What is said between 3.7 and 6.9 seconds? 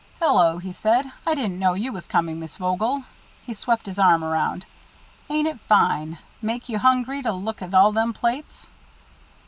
his arm around. "Ain't it fine? Make you